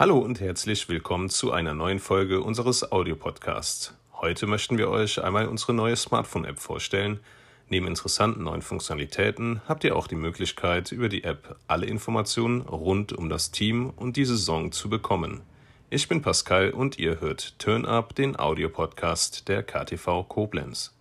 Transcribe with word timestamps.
Hallo 0.00 0.16
und 0.16 0.40
herzlich 0.40 0.88
willkommen 0.88 1.28
zu 1.28 1.52
einer 1.52 1.74
neuen 1.74 1.98
Folge 1.98 2.40
unseres 2.40 2.90
Audiopodcasts. 2.90 3.94
Heute 4.14 4.46
möchten 4.46 4.78
wir 4.78 4.88
euch 4.88 5.22
einmal 5.22 5.46
unsere 5.46 5.74
neue 5.74 5.94
Smartphone-App 5.94 6.58
vorstellen. 6.58 7.20
Neben 7.68 7.86
interessanten 7.86 8.44
neuen 8.44 8.62
Funktionalitäten 8.62 9.60
habt 9.68 9.84
ihr 9.84 9.94
auch 9.94 10.06
die 10.06 10.14
Möglichkeit, 10.14 10.90
über 10.90 11.10
die 11.10 11.24
App 11.24 11.54
alle 11.66 11.84
Informationen 11.84 12.62
rund 12.62 13.12
um 13.12 13.28
das 13.28 13.50
Team 13.50 13.90
und 13.94 14.16
die 14.16 14.24
Saison 14.24 14.72
zu 14.72 14.88
bekommen. 14.88 15.42
Ich 15.90 16.08
bin 16.08 16.22
Pascal 16.22 16.70
und 16.70 16.98
ihr 16.98 17.20
hört 17.20 17.58
Turn 17.58 17.84
Up, 17.84 18.14
den 18.14 18.38
Audiopodcast 18.38 19.48
der 19.48 19.62
KTV 19.62 20.26
Koblenz. 20.26 20.94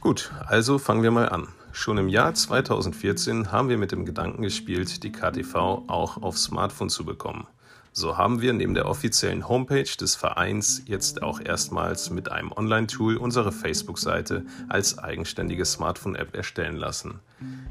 Gut, 0.00 0.32
also 0.46 0.78
fangen 0.78 1.02
wir 1.02 1.10
mal 1.10 1.28
an. 1.28 1.48
Schon 1.72 1.98
im 1.98 2.08
Jahr 2.08 2.34
2014 2.34 3.50
haben 3.50 3.68
wir 3.68 3.78
mit 3.78 3.92
dem 3.92 4.04
Gedanken 4.04 4.42
gespielt, 4.42 5.02
die 5.02 5.10
KTV 5.10 5.54
auch 5.88 6.22
auf 6.22 6.38
Smartphone 6.38 6.90
zu 6.90 7.04
bekommen. 7.04 7.46
So 7.94 8.16
haben 8.16 8.40
wir 8.40 8.52
neben 8.52 8.72
der 8.72 8.86
offiziellen 8.86 9.48
Homepage 9.48 9.96
des 10.00 10.16
Vereins 10.16 10.82
jetzt 10.86 11.22
auch 11.22 11.40
erstmals 11.40 12.08
mit 12.10 12.30
einem 12.30 12.50
Online-Tool 12.50 13.16
unsere 13.16 13.52
Facebook-Seite 13.52 14.46
als 14.68 14.98
eigenständige 14.98 15.64
Smartphone-App 15.64 16.34
erstellen 16.34 16.76
lassen. 16.76 17.20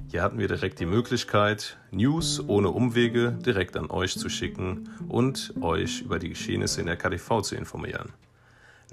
Hier 0.10 0.22
hatten 0.22 0.38
wir 0.38 0.48
direkt 0.48 0.80
die 0.80 0.86
Möglichkeit, 0.86 1.78
News 1.90 2.40
ohne 2.48 2.70
Umwege 2.70 3.32
direkt 3.32 3.78
an 3.78 3.90
euch 3.90 4.18
zu 4.18 4.30
schicken 4.30 4.90
und 5.08 5.54
euch 5.62 6.02
über 6.02 6.20
die 6.20 6.30
Geschehnisse 6.30 6.82
in 6.82 6.88
der 6.88 6.98
KTV 6.98 7.42
zu 7.42 7.56
informieren. 7.56 8.10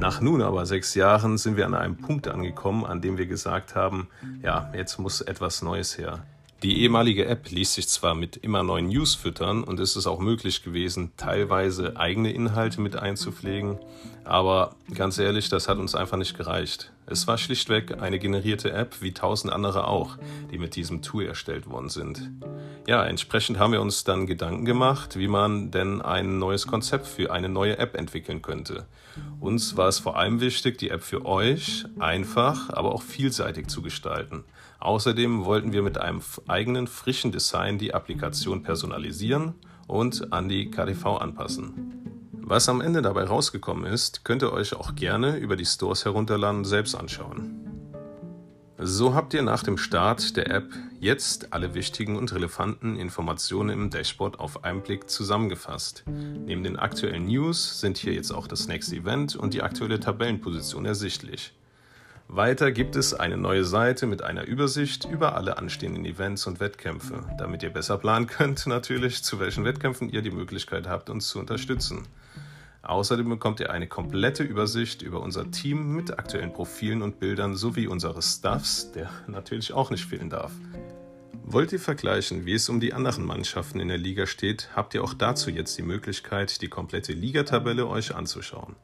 Nach 0.00 0.20
nun 0.20 0.42
aber 0.42 0.64
sechs 0.64 0.94
Jahren 0.94 1.38
sind 1.38 1.56
wir 1.56 1.66
an 1.66 1.74
einem 1.74 1.96
Punkt 1.96 2.28
angekommen, 2.28 2.86
an 2.86 3.00
dem 3.00 3.18
wir 3.18 3.26
gesagt 3.26 3.74
haben, 3.74 4.06
ja, 4.44 4.72
jetzt 4.72 4.98
muss 4.98 5.20
etwas 5.20 5.60
Neues 5.60 5.98
her. 5.98 6.24
Die 6.62 6.82
ehemalige 6.82 7.26
App 7.26 7.50
ließ 7.50 7.74
sich 7.74 7.88
zwar 7.88 8.14
mit 8.14 8.36
immer 8.36 8.62
neuen 8.62 8.86
News 8.88 9.16
füttern 9.16 9.64
und 9.64 9.80
es 9.80 9.96
ist 9.96 10.06
auch 10.06 10.20
möglich 10.20 10.62
gewesen, 10.62 11.10
teilweise 11.16 11.96
eigene 11.96 12.32
Inhalte 12.32 12.80
mit 12.80 12.94
einzupflegen, 12.94 13.78
aber 14.24 14.76
ganz 14.94 15.18
ehrlich, 15.18 15.48
das 15.48 15.68
hat 15.68 15.78
uns 15.78 15.96
einfach 15.96 16.16
nicht 16.16 16.36
gereicht. 16.36 16.92
Es 17.06 17.26
war 17.26 17.36
schlichtweg 17.36 18.00
eine 18.00 18.20
generierte 18.20 18.72
App 18.72 19.02
wie 19.02 19.14
tausend 19.14 19.52
andere 19.52 19.88
auch, 19.88 20.16
die 20.52 20.58
mit 20.58 20.76
diesem 20.76 21.02
Tool 21.02 21.26
erstellt 21.26 21.68
worden 21.68 21.88
sind. 21.88 22.30
Ja, 22.88 23.04
entsprechend 23.04 23.58
haben 23.58 23.72
wir 23.72 23.82
uns 23.82 24.04
dann 24.04 24.26
Gedanken 24.26 24.64
gemacht, 24.64 25.18
wie 25.18 25.28
man 25.28 25.70
denn 25.70 26.00
ein 26.00 26.38
neues 26.38 26.66
Konzept 26.66 27.06
für 27.06 27.30
eine 27.30 27.50
neue 27.50 27.76
App 27.76 27.94
entwickeln 27.94 28.40
könnte. 28.40 28.86
Uns 29.40 29.76
war 29.76 29.88
es 29.88 29.98
vor 29.98 30.16
allem 30.16 30.40
wichtig, 30.40 30.78
die 30.78 30.88
App 30.88 31.02
für 31.02 31.26
euch 31.26 31.84
einfach, 31.98 32.70
aber 32.70 32.94
auch 32.94 33.02
vielseitig 33.02 33.68
zu 33.68 33.82
gestalten. 33.82 34.42
Außerdem 34.80 35.44
wollten 35.44 35.74
wir 35.74 35.82
mit 35.82 35.98
einem 35.98 36.22
eigenen 36.46 36.86
frischen 36.86 37.30
Design 37.30 37.76
die 37.76 37.92
Applikation 37.92 38.62
personalisieren 38.62 39.52
und 39.86 40.32
an 40.32 40.48
die 40.48 40.70
KTV 40.70 41.18
anpassen. 41.18 42.30
Was 42.32 42.70
am 42.70 42.80
Ende 42.80 43.02
dabei 43.02 43.24
rausgekommen 43.24 43.84
ist, 43.84 44.24
könnt 44.24 44.40
ihr 44.40 44.54
euch 44.54 44.72
auch 44.72 44.94
gerne 44.94 45.36
über 45.36 45.56
die 45.56 45.66
Stores 45.66 46.06
herunterladen 46.06 46.60
und 46.60 46.64
selbst 46.64 46.94
anschauen. 46.94 47.57
So 48.80 49.12
habt 49.12 49.34
ihr 49.34 49.42
nach 49.42 49.64
dem 49.64 49.76
Start 49.76 50.36
der 50.36 50.52
App 50.52 50.72
jetzt 51.00 51.52
alle 51.52 51.74
wichtigen 51.74 52.16
und 52.16 52.32
relevanten 52.32 52.96
Informationen 52.96 53.70
im 53.70 53.90
Dashboard 53.90 54.38
auf 54.38 54.62
einen 54.62 54.82
Blick 54.82 55.10
zusammengefasst. 55.10 56.04
Neben 56.06 56.62
den 56.62 56.76
aktuellen 56.76 57.26
News 57.26 57.80
sind 57.80 57.98
hier 57.98 58.12
jetzt 58.12 58.30
auch 58.30 58.46
das 58.46 58.68
nächste 58.68 58.94
Event 58.94 59.34
und 59.34 59.52
die 59.52 59.62
aktuelle 59.62 59.98
Tabellenposition 59.98 60.86
ersichtlich. 60.86 61.52
Weiter 62.28 62.70
gibt 62.70 62.94
es 62.94 63.14
eine 63.14 63.36
neue 63.36 63.64
Seite 63.64 64.06
mit 64.06 64.22
einer 64.22 64.44
Übersicht 64.44 65.06
über 65.06 65.34
alle 65.34 65.58
anstehenden 65.58 66.04
Events 66.04 66.46
und 66.46 66.60
Wettkämpfe, 66.60 67.24
damit 67.36 67.64
ihr 67.64 67.70
besser 67.70 67.98
planen 67.98 68.28
könnt 68.28 68.64
natürlich, 68.68 69.24
zu 69.24 69.40
welchen 69.40 69.64
Wettkämpfen 69.64 70.08
ihr 70.08 70.22
die 70.22 70.30
Möglichkeit 70.30 70.86
habt, 70.86 71.10
uns 71.10 71.26
zu 71.26 71.40
unterstützen. 71.40 72.06
Außerdem 72.88 73.28
bekommt 73.28 73.60
ihr 73.60 73.70
eine 73.70 73.86
komplette 73.86 74.42
Übersicht 74.42 75.02
über 75.02 75.20
unser 75.20 75.50
Team 75.50 75.94
mit 75.94 76.18
aktuellen 76.18 76.54
Profilen 76.54 77.02
und 77.02 77.20
Bildern 77.20 77.54
sowie 77.54 77.86
unsere 77.86 78.22
Staffs, 78.22 78.92
der 78.92 79.10
natürlich 79.26 79.74
auch 79.74 79.90
nicht 79.90 80.06
fehlen 80.06 80.30
darf. 80.30 80.52
Wollt 81.44 81.70
ihr 81.72 81.80
vergleichen, 81.80 82.46
wie 82.46 82.54
es 82.54 82.70
um 82.70 82.80
die 82.80 82.94
anderen 82.94 83.26
Mannschaften 83.26 83.78
in 83.78 83.88
der 83.88 83.98
Liga 83.98 84.26
steht, 84.26 84.70
habt 84.74 84.94
ihr 84.94 85.04
auch 85.04 85.12
dazu 85.12 85.50
jetzt 85.50 85.76
die 85.76 85.82
Möglichkeit, 85.82 86.62
die 86.62 86.68
komplette 86.68 87.12
Ligatabelle 87.12 87.86
euch 87.86 88.14
anzuschauen. 88.14 88.74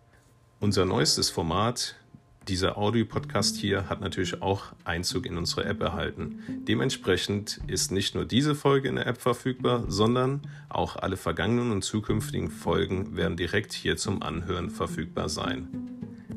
Unser 0.60 0.84
neuestes 0.84 1.30
Format, 1.30 1.96
dieser 2.48 2.76
Audio-Podcast 2.76 3.56
hier 3.56 3.88
hat 3.88 4.00
natürlich 4.00 4.42
auch 4.42 4.66
Einzug 4.84 5.26
in 5.26 5.36
unsere 5.36 5.64
App 5.64 5.80
erhalten. 5.80 6.40
Dementsprechend 6.68 7.60
ist 7.66 7.90
nicht 7.90 8.14
nur 8.14 8.24
diese 8.24 8.54
Folge 8.54 8.88
in 8.88 8.96
der 8.96 9.06
App 9.06 9.20
verfügbar, 9.20 9.84
sondern 9.88 10.42
auch 10.68 10.96
alle 10.96 11.16
vergangenen 11.16 11.72
und 11.72 11.82
zukünftigen 11.82 12.50
Folgen 12.50 13.16
werden 13.16 13.36
direkt 13.36 13.72
hier 13.72 13.96
zum 13.96 14.22
Anhören 14.22 14.70
verfügbar 14.70 15.28
sein. 15.28 15.68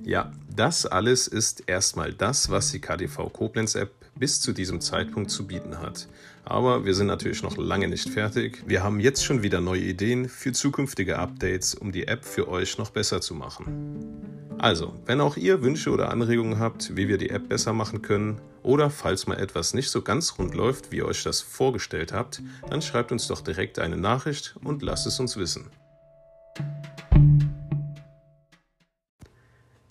Ja, 0.06 0.32
das 0.56 0.86
alles 0.86 1.28
ist 1.28 1.64
erstmal 1.68 2.14
das, 2.14 2.50
was 2.50 2.72
die 2.72 2.80
KDV 2.80 3.32
Koblenz 3.34 3.76
App 3.76 3.92
bis 4.16 4.42
zu 4.42 4.54
diesem 4.54 4.82
Zeitpunkt 4.82 5.30
zu 5.30 5.46
bieten 5.46 5.80
hat. 5.80 6.08
Aber 6.46 6.86
wir 6.86 6.96
sind 6.96 7.08
natürlich 7.08 7.44
noch 7.44 7.58
lange 7.58 7.88
nicht 7.88 8.10
fertig. 8.10 8.64
Wir 8.66 8.84
haben 8.84 9.00
jetzt 9.00 9.26
schon 9.26 9.44
wieder 9.44 9.60
neue 9.60 9.82
Ideen 9.82 10.30
für 10.30 10.54
zukünftige 10.54 11.20
Updates, 11.20 11.76
um 11.76 11.92
die 11.92 12.08
App 12.08 12.24
für 12.24 12.48
euch 12.48 12.78
noch 12.78 12.90
besser 12.92 13.20
zu 13.20 13.36
machen. 13.36 14.47
Also, 14.60 14.96
wenn 15.06 15.22
auch 15.22 15.38
ihr 15.38 15.62
Wünsche 15.62 15.92
oder 15.92 16.10
Anregungen 16.10 16.58
habt, 16.58 16.96
wie 16.96 17.08
wir 17.08 17.20
die 17.20 17.30
App 17.30 17.48
besser 17.48 17.74
machen 17.74 18.02
können, 18.02 18.42
oder 18.64 18.90
falls 18.90 19.28
mal 19.28 19.40
etwas 19.40 19.76
nicht 19.76 19.90
so 19.90 20.02
ganz 20.02 20.40
rund 20.40 20.56
läuft, 20.56 20.92
wie 20.92 20.98
ihr 20.98 21.06
euch 21.06 21.24
das 21.24 21.42
vorgestellt 21.42 22.12
habt, 22.12 22.42
dann 22.70 22.82
schreibt 22.82 23.12
uns 23.12 23.28
doch 23.28 23.42
direkt 23.42 23.78
eine 23.78 23.98
Nachricht 23.98 24.56
und 24.64 24.82
lasst 24.82 25.06
es 25.06 25.20
uns 25.20 25.38
wissen. 25.38 25.70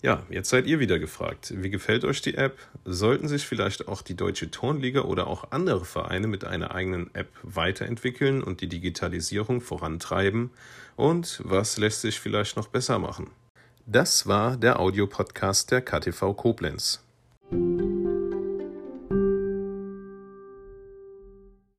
Ja, 0.03 0.23
jetzt 0.29 0.49
seid 0.49 0.67
ihr 0.67 0.79
wieder 0.79 0.99
gefragt. 0.99 1.53
Wie 1.55 1.69
gefällt 1.69 2.03
euch 2.03 2.21
die 2.21 2.35
App? 2.35 2.57
Sollten 2.85 3.27
sich 3.29 3.47
vielleicht 3.47 3.87
auch 3.87 4.01
die 4.01 4.15
Deutsche 4.15 4.51
Turnliga 4.51 5.01
oder 5.01 5.27
auch 5.27 5.51
andere 5.51 5.85
Vereine 5.85 6.27
mit 6.27 6.43
einer 6.43 6.75
eigenen 6.75 7.13
App 7.15 7.29
weiterentwickeln 7.41 8.43
und 8.43 8.61
die 8.61 8.69
Digitalisierung 8.69 9.61
vorantreiben? 9.61 10.51
Und 10.97 11.41
was 11.43 11.77
lässt 11.77 12.01
sich 12.01 12.19
vielleicht 12.19 12.57
noch 12.57 12.67
besser 12.67 12.99
machen? 12.99 13.31
Das 13.89 14.27
war 14.27 14.57
der 14.57 14.81
Audiopodcast 14.81 15.71
der 15.71 15.81
KTV 15.81 16.33
Koblenz. 16.35 17.06